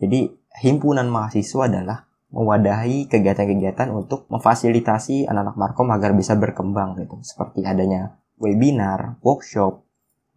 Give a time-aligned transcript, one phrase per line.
[0.00, 0.32] Jadi
[0.64, 7.20] himpunan mahasiswa adalah mewadahi kegiatan-kegiatan untuk memfasilitasi anak-anak Markom agar bisa berkembang gitu.
[7.20, 9.84] Seperti adanya webinar, workshop,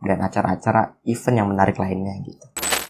[0.03, 2.43] dan acara-acara event yang menarik lainnya gitu.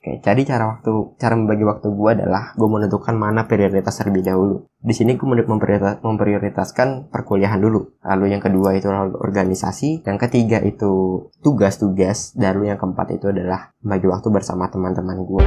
[0.04, 4.68] Oke, jadi cara waktu cara membagi waktu gue adalah gue menentukan mana prioritas terlebih dahulu.
[4.84, 8.04] Di sini gue memprioritas, memprioritaskan perkuliahan dulu.
[8.04, 13.72] Lalu yang kedua itu organisasi, yang ketiga itu tugas-tugas, dan lalu yang keempat itu adalah
[13.80, 15.46] bagi waktu bersama teman-teman gue.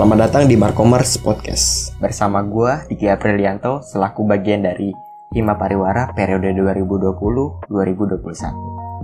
[0.00, 1.92] Selamat datang di Markomers Podcast.
[2.00, 4.96] Bersama gue, Diki Aprilianto Selaku bagian dari
[5.36, 7.68] Hima Pariwara periode 2020-2021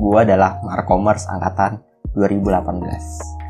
[0.00, 1.84] Gue adalah Markomers Angkatan
[2.16, 2.80] 2018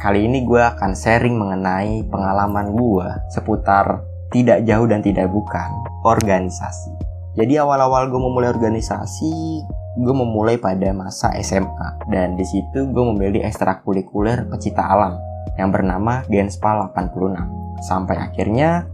[0.02, 4.02] Kali ini gue akan sharing mengenai pengalaman gue Seputar
[4.34, 5.70] tidak jauh dan tidak bukan
[6.02, 6.90] Organisasi.
[7.38, 9.62] Jadi awal-awal gue memulai organisasi
[10.02, 16.27] gue memulai pada masa SMA dan di situ gue memilih ekstrakurikuler pecinta alam yang bernama
[16.27, 17.39] Genspal 86.
[17.87, 18.91] Sampai akhirnya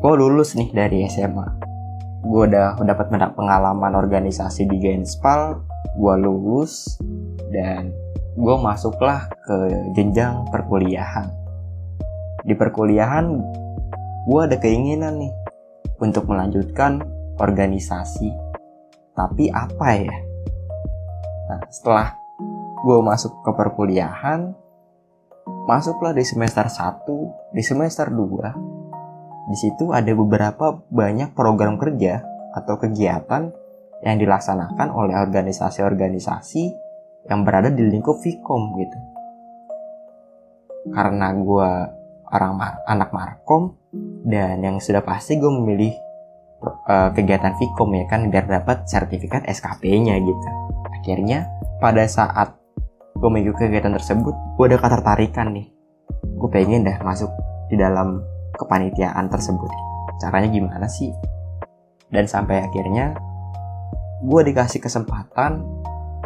[0.00, 1.48] gue lulus nih dari SMA.
[2.24, 5.60] Gue udah dapat pengalaman organisasi di Genspal,
[5.96, 6.96] gue lulus
[7.52, 7.92] dan
[8.34, 9.56] gue masuklah ke
[9.94, 11.28] jenjang perkuliahan.
[12.42, 13.26] Di perkuliahan
[14.24, 15.32] gue ada keinginan nih
[16.00, 17.04] untuk melanjutkan
[17.38, 18.32] organisasi.
[19.14, 20.16] Tapi apa ya?
[21.44, 22.08] Nah, setelah
[22.82, 24.52] gue masuk ke perkuliahan,
[25.64, 29.48] masuklah di semester 1, di semester 2.
[29.48, 32.20] Di situ ada beberapa banyak program kerja
[32.52, 33.52] atau kegiatan
[34.04, 36.64] yang dilaksanakan oleh organisasi-organisasi
[37.28, 38.98] yang berada di lingkup Vkom gitu.
[40.92, 41.70] Karena gue
[42.28, 43.72] orang mar anak Markom
[44.28, 45.96] dan yang sudah pasti gue memilih
[46.88, 50.48] uh, kegiatan Vkom ya kan biar dapat sertifikat SKP-nya gitu.
[50.92, 51.48] Akhirnya
[51.80, 52.63] pada saat
[53.24, 55.72] gue mengikuti kegiatan tersebut gue ada ketertarikan nih
[56.36, 57.32] gue pengen dah masuk
[57.72, 58.20] di dalam
[58.52, 59.72] kepanitiaan tersebut
[60.20, 61.08] caranya gimana sih
[62.12, 63.16] dan sampai akhirnya
[64.28, 65.64] gue dikasih kesempatan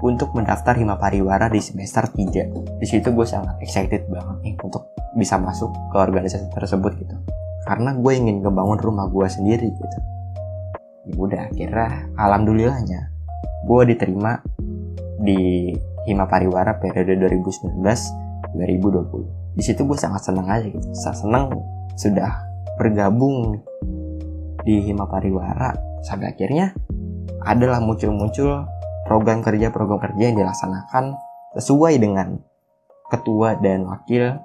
[0.02, 2.78] untuk mendaftar Hima Pariwara di semester 3.
[2.78, 7.18] Di situ gue sangat excited banget nih untuk bisa masuk ke organisasi tersebut gitu.
[7.66, 9.98] Karena gue ingin ngebangun rumah gue sendiri gitu.
[11.10, 13.00] Ya udah akhirnya alhamdulillahnya
[13.66, 14.38] gue diterima
[15.18, 15.74] di
[16.06, 17.18] Hima Pariwara periode
[18.54, 19.56] 2019-2020.
[19.58, 20.86] Di situ gue sangat senang aja gitu.
[20.94, 21.50] Sangat senang
[21.98, 22.30] sudah
[22.78, 23.58] bergabung
[24.62, 25.74] di Hima Pariwara
[26.06, 26.76] sampai akhirnya
[27.42, 28.68] adalah muncul-muncul
[29.08, 31.16] program kerja program kerja yang dilaksanakan
[31.56, 32.38] sesuai dengan
[33.08, 34.36] ketua dan wakil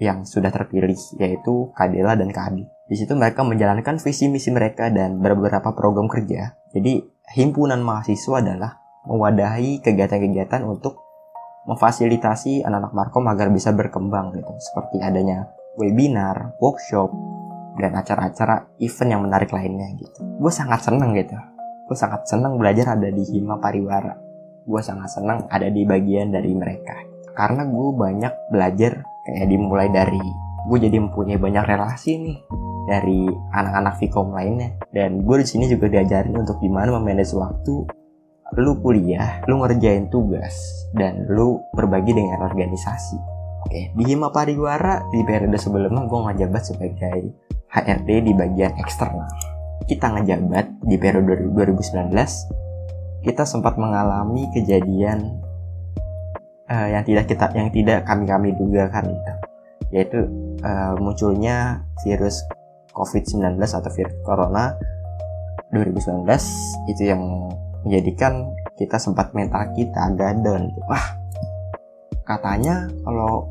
[0.00, 2.64] yang sudah terpilih yaitu Kadela dan Kadi.
[2.90, 6.58] Di situ mereka menjalankan visi misi mereka dan beberapa program kerja.
[6.74, 6.98] Jadi
[7.38, 11.02] himpunan mahasiswa adalah mewadahi kegiatan-kegiatan untuk
[11.66, 14.52] memfasilitasi anak-anak Markom agar bisa berkembang gitu.
[14.58, 15.46] Seperti adanya
[15.78, 17.10] webinar, workshop,
[17.78, 20.20] dan acara-acara event yang menarik lainnya gitu.
[20.42, 21.38] Gue sangat seneng gitu.
[21.88, 24.14] Gue sangat seneng belajar ada di Hima Pariwara.
[24.62, 26.98] Gue sangat seneng ada di bagian dari mereka.
[27.32, 30.20] Karena gue banyak belajar kayak dimulai dari
[30.62, 32.38] gue jadi mempunyai banyak relasi nih
[32.86, 37.86] dari anak-anak Vkom lainnya dan gue di sini juga diajarin untuk gimana memanage waktu
[38.56, 43.16] lu kuliah, lu ngerjain tugas, dan lu berbagi dengan organisasi.
[43.62, 47.18] Oke, di Hima Pariwara di periode sebelumnya gue ngejabat sebagai
[47.72, 49.30] HRD di bagian eksternal.
[49.88, 52.12] Kita ngejabat di periode 2019,
[53.24, 55.40] kita sempat mengalami kejadian
[56.68, 59.32] uh, yang tidak kita yang tidak kami kami duga kan gitu,
[59.94, 60.20] yaitu
[60.60, 62.44] uh, munculnya virus
[62.92, 64.76] COVID-19 atau virus corona
[65.72, 66.28] 2019
[66.92, 67.22] itu yang
[67.86, 70.72] menjadikan kita sempat mental kita agak down.
[70.88, 71.06] Wah,
[72.26, 73.50] katanya kalau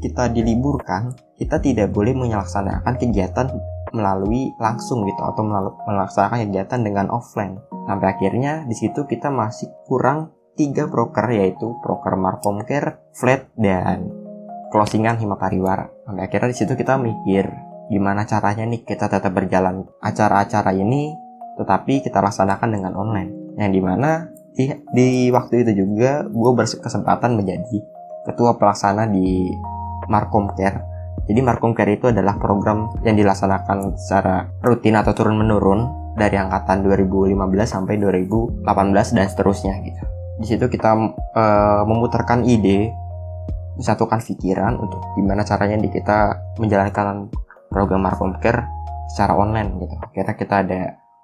[0.00, 3.52] kita diliburkan, kita tidak boleh melaksanakan kegiatan
[3.92, 5.42] melalui langsung gitu atau
[5.84, 7.60] melaksanakan kegiatan dengan offline.
[7.84, 14.08] Sampai akhirnya di situ kita masih kurang tiga broker yaitu broker Markomcare, Flat dan
[14.70, 15.90] closingan Hima Pariwara.
[16.06, 17.50] Sampai akhirnya di situ kita mikir
[17.90, 21.10] gimana caranya nih kita tetap berjalan acara-acara ini
[21.58, 27.36] tetapi kita laksanakan dengan online yang di mana di, di waktu itu juga gue berkesempatan
[27.36, 27.76] menjadi
[28.24, 29.52] ketua pelaksana di
[30.08, 30.90] Markom Care
[31.30, 35.86] jadi Markom Care itu adalah program yang dilaksanakan secara rutin atau turun menurun
[36.18, 38.66] dari angkatan 2015 sampai 2018
[39.14, 40.02] dan seterusnya gitu.
[40.42, 42.90] Di situ kita uh, memutarkan ide,
[43.78, 47.30] disatukan pikiran untuk gimana caranya di kita menjalankan
[47.70, 48.66] program Markom Care
[49.12, 49.94] secara online gitu.
[50.02, 50.80] Akhirnya kita ada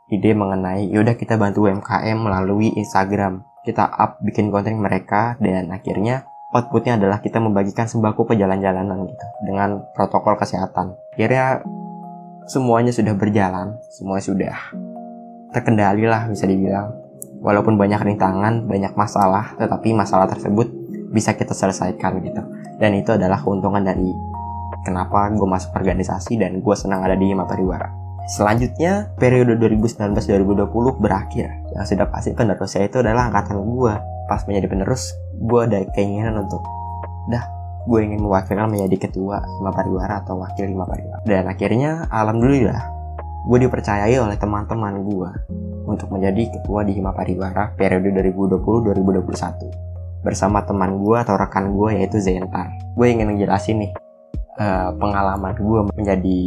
[0.07, 3.43] ide mengenai yaudah kita bantu UMKM melalui Instagram.
[3.67, 6.23] Kita up bikin konten mereka dan akhirnya
[6.55, 10.95] outputnya adalah kita membagikan sembako ke jalan-jalanan gitu dengan protokol kesehatan.
[11.19, 11.67] Akhirnya
[12.47, 14.57] semuanya sudah berjalan semuanya sudah
[15.51, 16.95] terkendali lah bisa dibilang.
[17.43, 20.71] Walaupun banyak rintangan banyak masalah tetapi masalah tersebut
[21.11, 22.43] bisa kita selesaikan gitu.
[22.79, 24.15] Dan itu adalah keuntungan dari
[24.87, 28.06] kenapa gue masuk organisasi dan gue senang ada di Hima Pariwara.
[28.27, 30.67] Selanjutnya, periode 2019-2020
[30.99, 31.47] berakhir.
[31.79, 33.95] Yang sudah pasti penerusnya itu adalah angkatan gue.
[34.27, 36.59] Pas menjadi penerus, gue ada keinginan untuk,
[37.31, 37.47] dah,
[37.87, 41.23] gue ingin mewakilkan menjadi ketua Hima Pariwara atau wakil Hima Pariwara.
[41.23, 42.83] Dan akhirnya, alhamdulillah,
[43.47, 45.31] gue dipercayai oleh teman-teman gue
[45.87, 52.19] untuk menjadi ketua di Hima Pariwara periode 2020-2021 bersama teman gue atau rekan gue yaitu
[52.19, 52.75] Zentar.
[52.99, 53.95] Gue ingin ngejelasin nih
[54.59, 56.39] uh, pengalaman gue menjadi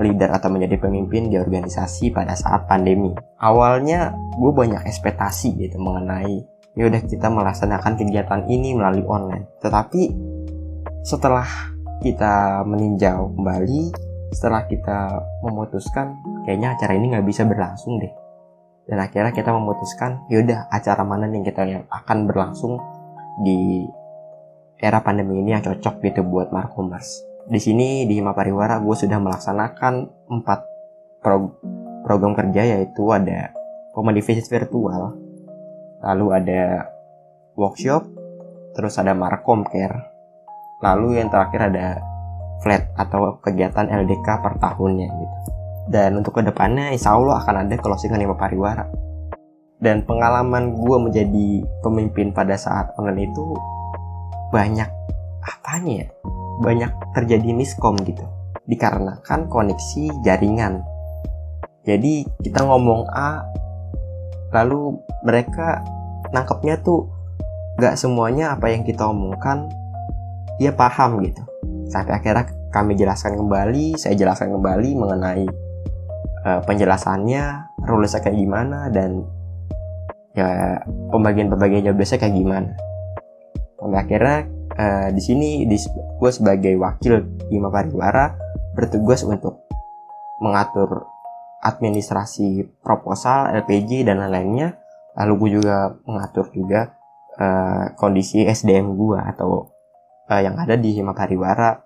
[0.00, 3.12] leader atau menjadi pemimpin di organisasi pada saat pandemi.
[3.40, 9.44] Awalnya gue banyak ekspektasi gitu mengenai ya udah kita melaksanakan kegiatan ini melalui online.
[9.60, 10.02] Tetapi
[11.04, 11.44] setelah
[12.00, 13.92] kita meninjau kembali,
[14.32, 16.16] setelah kita memutuskan
[16.48, 18.12] kayaknya acara ini nggak bisa berlangsung deh.
[18.82, 22.82] Dan akhirnya kita memutuskan, yaudah acara mana nih kita yang akan berlangsung
[23.46, 23.86] di
[24.82, 27.31] era pandemi ini yang cocok gitu buat markomers.
[27.46, 29.94] Di sini di Hima Pariwara gue sudah melaksanakan
[30.30, 30.60] empat
[31.18, 31.50] pro
[32.06, 33.50] program kerja yaitu ada
[33.94, 35.14] comedy visit virtual,
[36.02, 36.86] lalu ada
[37.58, 38.06] workshop,
[38.74, 40.10] terus ada markom care,
[40.82, 41.98] lalu yang terakhir ada
[42.62, 45.36] flat atau kegiatan LDK per tahunnya gitu.
[45.90, 48.86] Dan untuk ke depannya insya Allah akan ada closingan Hima Pariwara
[49.82, 51.48] dan pengalaman gue menjadi
[51.82, 53.58] pemimpin pada saat online itu
[54.54, 54.86] banyak
[55.42, 56.08] apanya ya
[56.62, 58.22] banyak terjadi miskom gitu.
[58.70, 60.86] Dikarenakan koneksi jaringan.
[61.82, 63.42] Jadi kita ngomong A
[64.54, 65.82] lalu mereka
[66.30, 67.10] nangkepnya tuh
[67.80, 69.66] gak semuanya apa yang kita omongkan
[70.62, 71.42] dia paham gitu.
[71.90, 75.44] Sampai akhirnya kami jelaskan kembali saya jelaskan kembali mengenai
[76.46, 79.26] uh, penjelasannya rulesnya kayak gimana dan
[80.32, 80.80] ya
[81.12, 82.72] pembagian-pembagian desknya kayak gimana.
[83.82, 84.38] Sampai akhirnya
[84.76, 88.36] uh, di sini gue sebagai wakil Hima Pariwara
[88.72, 89.64] bertugas untuk
[90.42, 91.06] mengatur
[91.62, 94.80] administrasi proposal LPG dan lain-lainnya
[95.14, 96.96] lalu gue juga mengatur juga
[97.38, 99.70] uh, kondisi SDM gue atau
[100.26, 101.78] uh, yang ada di Hima Pariwara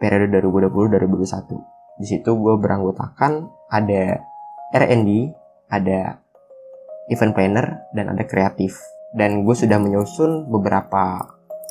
[0.00, 4.24] periode 2020-2021 di situ gue beranggotakan ada
[4.72, 5.36] R&D
[5.70, 6.18] ada
[7.10, 8.78] event planner, dan ada kreatif.
[9.10, 11.18] Dan gue sudah menyusun beberapa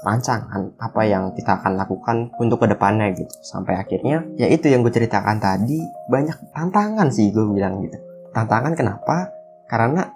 [0.06, 3.32] rancangan apa yang kita akan lakukan untuk ke depannya gitu.
[3.44, 7.98] Sampai akhirnya, ya itu yang gue ceritakan tadi, banyak tantangan sih gue bilang gitu.
[8.32, 9.30] Tantangan kenapa?
[9.68, 10.08] Karena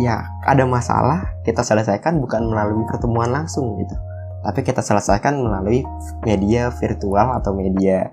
[0.00, 3.96] ya ada masalah kita selesaikan bukan melalui pertemuan langsung gitu.
[4.42, 5.86] Tapi kita selesaikan melalui
[6.26, 8.10] media virtual atau media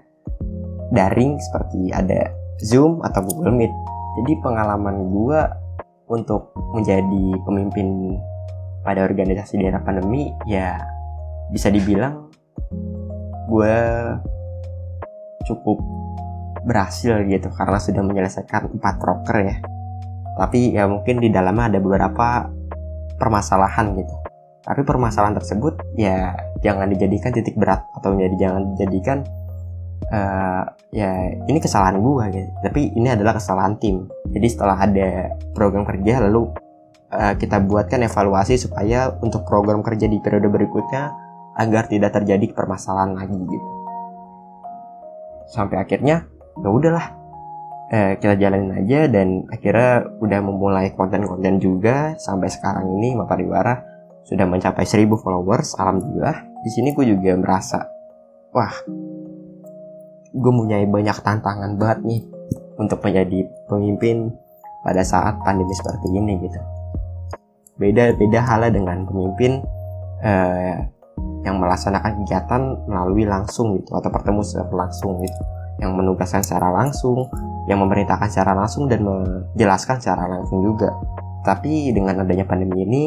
[0.94, 2.30] daring seperti ada
[2.62, 3.74] Zoom atau Google Meet.
[4.22, 5.42] Jadi pengalaman gue
[6.10, 8.18] untuk menjadi pemimpin
[8.90, 10.82] pada organisasi di era pandemi ya
[11.54, 12.26] bisa dibilang
[13.46, 13.78] gue
[15.46, 15.78] cukup
[16.66, 19.56] berhasil gitu karena sudah menyelesaikan empat proker ya.
[20.42, 22.50] Tapi ya mungkin di dalamnya ada beberapa
[23.22, 24.16] permasalahan gitu.
[24.66, 26.34] Tapi permasalahan tersebut ya
[26.66, 29.22] jangan dijadikan titik berat atau jadi jangan dijadikan
[30.10, 32.50] uh, ya ini kesalahan gue gitu.
[32.66, 34.10] Tapi ini adalah kesalahan tim.
[34.34, 36.69] Jadi setelah ada program kerja lalu
[37.14, 41.14] uh, kita buatkan evaluasi supaya untuk program kerja di periode berikutnya
[41.60, 43.70] agar tidak terjadi permasalahan lagi gitu.
[45.50, 47.06] Sampai akhirnya ya udahlah
[47.90, 52.16] eh, kita jalanin aja dan akhirnya udah memulai konten-konten juga.
[52.22, 53.82] Sampai sekarang ini Mapariwara
[54.24, 56.48] sudah mencapai 1000 followers alhamdulillah.
[56.64, 57.82] Di sini gue juga merasa
[58.54, 58.74] wah
[60.30, 62.22] gue punya banyak tantangan banget nih
[62.78, 64.32] untuk menjadi pemimpin
[64.86, 66.79] pada saat pandemi seperti ini gitu.
[67.80, 69.64] Beda beda halnya dengan pemimpin
[70.20, 70.76] uh,
[71.48, 75.42] yang melaksanakan kegiatan melalui langsung gitu atau pertemu secara langsung gitu,
[75.80, 77.32] yang menugaskan secara langsung,
[77.72, 80.92] yang memerintahkan secara langsung dan menjelaskan secara langsung juga.
[81.48, 83.04] Tapi dengan adanya pandemi ini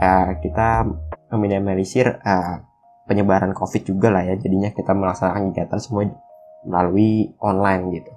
[0.00, 0.88] uh, kita
[1.28, 2.64] meminimalisir uh,
[3.04, 4.40] penyebaran COVID juga lah ya.
[4.40, 6.08] Jadinya kita melaksanakan kegiatan semua
[6.64, 8.12] melalui online gitu.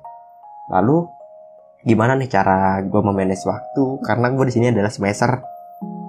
[0.72, 1.15] Lalu
[1.86, 4.02] gimana nih cara gue memanage waktu?
[4.02, 5.38] Karena gue di sini adalah semester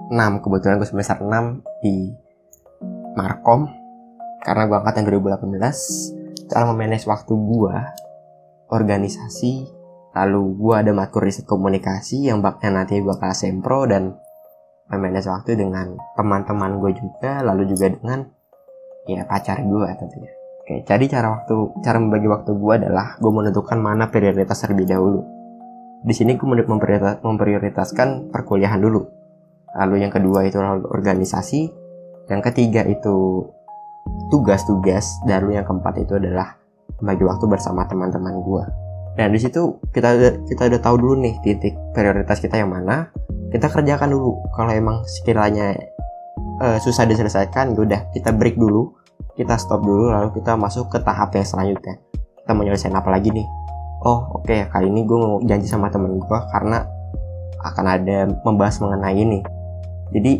[0.09, 2.09] 6 kebetulan gue semester 6 di
[3.13, 3.69] Markom.
[4.41, 7.75] Karena gue angkatan 2018 cara memanage waktu gue
[8.73, 9.53] organisasi
[10.17, 14.17] lalu gue ada matkul riset komunikasi yang baknya nanti bakal sempro dan
[14.89, 18.25] memanage waktu dengan teman-teman gue juga lalu juga dengan
[19.05, 20.31] ya pacar gue tentunya.
[20.63, 21.55] Oke jadi cara waktu
[21.85, 25.36] cara membagi waktu gue adalah gue menentukan mana prioritas terlebih dahulu
[26.07, 26.47] di sini gue
[27.19, 29.03] memprioritaskan perkuliahan dulu.
[29.75, 30.55] Lalu yang kedua itu
[30.87, 31.67] organisasi
[32.31, 33.43] yang ketiga itu
[34.31, 36.55] tugas-tugas dan lalu yang keempat itu adalah
[37.03, 38.63] bagi waktu bersama teman-teman gue
[39.19, 40.15] dan di situ kita
[40.47, 43.11] kita udah tahu dulu nih titik prioritas kita yang mana.
[43.51, 44.37] Kita kerjakan dulu.
[44.55, 45.75] Kalau emang sekiranya
[46.63, 48.95] uh, susah diselesaikan ya udah kita break dulu.
[49.33, 51.97] Kita stop dulu lalu kita masuk ke tahap yang selanjutnya.
[52.15, 53.66] Kita mau nyelesain apa lagi nih
[54.05, 56.85] oh oke okay, kali ini gue mau janji sama temen gue karena
[57.63, 59.39] akan ada membahas mengenai ini.
[60.13, 60.33] Jadi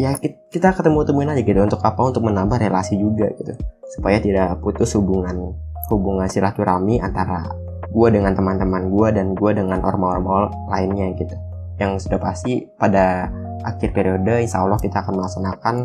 [0.00, 0.16] ya
[0.48, 2.00] kita ketemu temuin aja gitu untuk apa?
[2.00, 3.52] Untuk menambah relasi juga gitu
[3.92, 5.52] supaya tidak putus hubungan
[5.92, 7.52] hubungan silaturahmi antara
[7.92, 11.36] gue dengan teman-teman gue dan gue dengan ormal-ormal lainnya gitu.
[11.76, 13.28] Yang sudah pasti pada
[13.62, 15.76] akhir periode insya Allah kita akan melaksanakan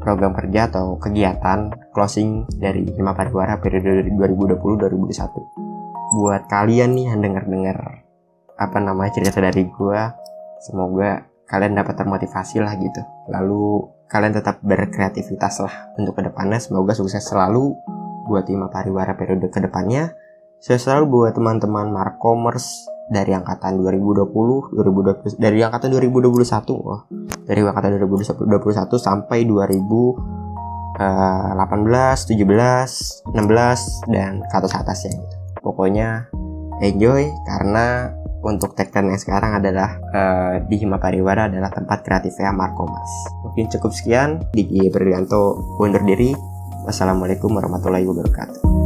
[0.00, 5.63] program kerja atau kegiatan closing dari lima pariwara periode 2020-2021
[6.14, 8.06] buat kalian nih yang dengar-dengar
[8.54, 10.00] apa namanya cerita dari gue
[10.62, 13.02] semoga kalian dapat termotivasi lah gitu.
[13.28, 16.56] Lalu kalian tetap berkreativitas lah untuk ke depannya.
[16.62, 17.76] Semoga sukses selalu
[18.24, 20.16] buat lima pariwara periode ke depannya.
[20.64, 26.40] Saya selalu buat teman-teman Markomers dari angkatan 2020, 2020 dari angkatan 2021
[26.80, 27.04] wah,
[27.44, 28.48] dari angkatan 2021
[28.96, 35.43] sampai 2018, 17, 16 dan ke atas atasnya gitu.
[35.64, 36.28] Pokoknya
[36.84, 38.12] enjoy karena
[38.44, 43.08] untuk tagline yang sekarang adalah uh, di Hima Pariwara adalah tempat kreatifnya Markomas.
[43.40, 44.44] Mungkin cukup sekian.
[44.52, 46.36] Diki Berlianto undur diri.
[46.84, 48.83] Wassalamualaikum warahmatullahi wabarakatuh.